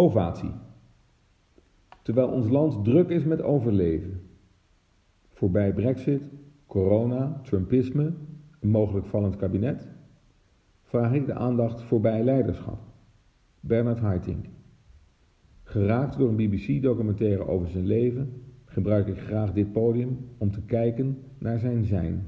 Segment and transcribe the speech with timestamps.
[0.00, 0.52] Ovatie.
[2.02, 4.22] Terwijl ons land druk is met overleven.
[5.28, 6.22] Voorbij Brexit,
[6.66, 8.12] corona, Trumpisme,
[8.60, 9.88] een mogelijk vallend kabinet,
[10.82, 12.78] vraag ik de aandacht voorbij leiderschap.
[13.60, 14.46] Bernard Haitink.
[15.62, 21.18] Geraakt door een BBC-documentaire over zijn leven, gebruik ik graag dit podium om te kijken
[21.38, 22.26] naar zijn zijn.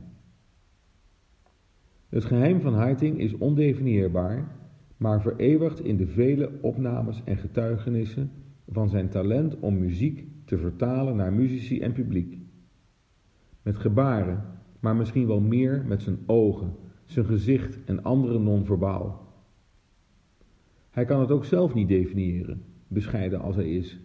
[2.09, 4.61] Het geheim van Haitink is ondefinieerbaar,
[5.03, 8.31] maar vereeuwigd in de vele opnames en getuigenissen
[8.69, 12.39] van zijn talent om muziek te vertalen naar muzici en publiek.
[13.63, 14.45] Met gebaren,
[14.81, 16.75] maar misschien wel meer met zijn ogen,
[17.05, 19.27] zijn gezicht en andere non-verbaal.
[20.91, 24.01] Hij kan het ook zelf niet definiëren, bescheiden als hij is.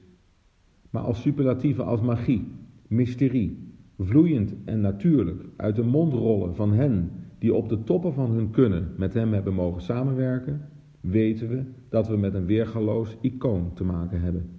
[0.89, 2.47] Maar als superlatieven als magie,
[2.87, 8.31] mysterie, vloeiend en natuurlijk uit de mond rollen van hen die op de toppen van
[8.31, 10.61] hun kunnen met hem hebben mogen samenwerken,
[11.09, 14.49] weten we dat we met een weergaloos icoon te maken hebben.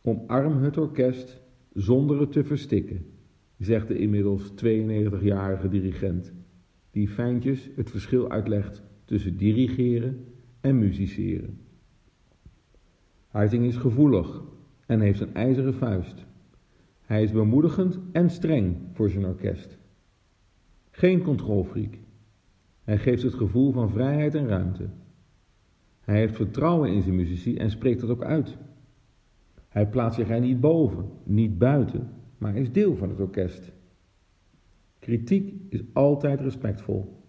[0.00, 1.40] Omarm het orkest
[1.72, 3.06] zonder het te verstikken,
[3.58, 6.32] zegt de inmiddels 92-jarige dirigent,
[6.90, 10.24] die fijntjes het verschil uitlegt tussen dirigeren
[10.60, 11.58] en musiceren.
[13.28, 14.42] Harting is gevoelig
[14.86, 16.26] en heeft een ijzeren vuist.
[17.00, 19.78] Hij is bemoedigend en streng voor zijn orkest.
[20.90, 21.98] Geen controlfreak.
[22.84, 24.88] Hij geeft het gevoel van vrijheid en ruimte.
[26.00, 28.56] Hij heeft vertrouwen in zijn muzici en spreekt dat ook uit.
[29.68, 33.72] Hij plaatst zich er niet boven, niet buiten, maar is deel van het orkest.
[34.98, 37.22] Kritiek is altijd respectvol.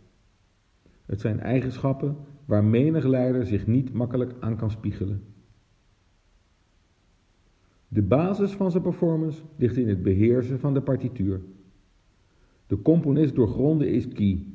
[1.05, 5.23] Het zijn eigenschappen waar menig leider zich niet makkelijk aan kan spiegelen.
[7.87, 11.41] De basis van zijn performance ligt in het beheersen van de partituur.
[12.67, 14.45] De componist doorgronden is key,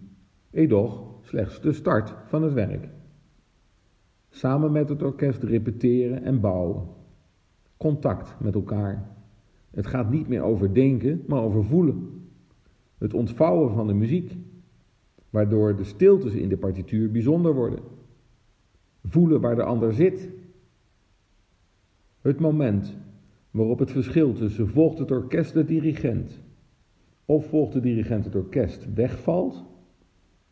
[0.50, 2.88] edoch slechts de start van het werk.
[4.30, 6.88] Samen met het orkest repeteren en bouwen.
[7.76, 9.08] Contact met elkaar.
[9.70, 12.28] Het gaat niet meer over denken, maar over voelen.
[12.98, 14.36] Het ontvouwen van de muziek,
[15.30, 17.80] waardoor de stiltes in de partituur bijzonder worden.
[19.04, 20.28] Voelen waar de ander zit.
[22.20, 22.96] Het moment
[23.50, 26.41] waarop het verschil tussen volgt het orkest de dirigent
[27.25, 29.64] of volgt de dirigent het orkest wegvalt,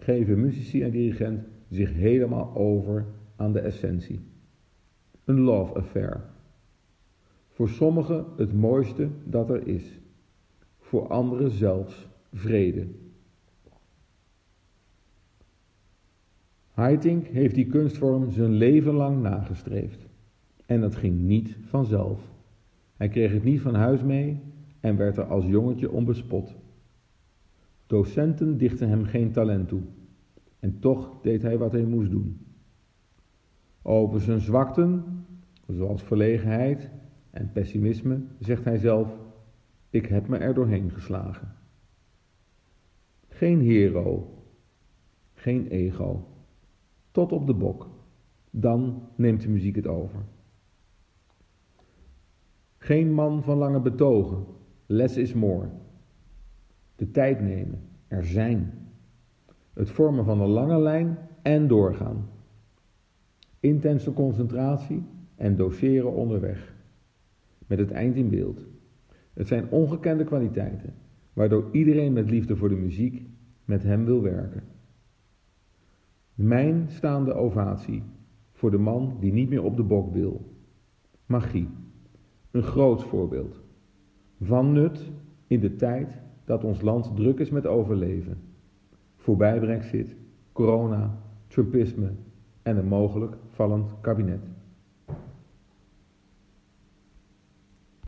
[0.09, 4.21] geven muzici en dirigent zich helemaal over aan de essentie.
[5.25, 6.25] Een love affair.
[7.51, 10.01] Voor sommigen het mooiste dat er is.
[10.79, 12.87] Voor anderen zelfs vrede.
[16.71, 20.07] Haitink heeft die kunstvorm zijn leven lang nagestreefd.
[20.67, 22.21] En dat ging niet vanzelf.
[22.97, 24.41] Hij kreeg het niet van huis mee
[24.81, 26.57] en werd er als jongetje onbespot.
[27.87, 29.83] Docenten dichten hem geen talent toe.
[30.59, 32.47] En toch deed hij wat hij moest doen.
[33.83, 35.05] Over zijn zwakten,
[35.67, 36.91] zoals verlegenheid
[37.31, 39.19] en pessimisme, zegt hij zelf:
[39.91, 41.55] Ik heb me er doorheen geslagen.
[43.29, 44.39] Geen hero,
[45.35, 46.27] geen ego.
[47.11, 47.89] Tot op de bok.
[48.51, 50.25] Dan neemt de muziek het over.
[52.79, 54.45] Geen man van lange betogen.
[54.87, 55.69] Less is more.
[56.97, 57.81] De tijd nemen.
[58.07, 58.88] Er zijn.
[59.78, 62.28] Het vormen van een lange lijn en doorgaan.
[63.61, 65.03] Intense concentratie
[65.34, 66.75] en doseren onderweg.
[67.66, 68.67] Met het eind in beeld.
[69.33, 70.94] Het zijn ongekende kwaliteiten,
[71.33, 73.27] waardoor iedereen met liefde voor de muziek
[73.65, 74.62] met hem wil werken.
[76.34, 78.03] Mijn staande ovatie
[78.53, 80.55] voor de man die niet meer op de bok wil.
[81.27, 81.69] Magie.
[82.50, 83.61] Een groot voorbeeld.
[84.41, 85.11] Van nut
[85.47, 88.48] in de tijd dat ons land druk is met overleven.
[89.28, 90.16] Voorbij Brexit,
[90.53, 91.19] corona,
[91.49, 92.11] Trumpisme
[92.62, 94.41] en een mogelijk vallend kabinet.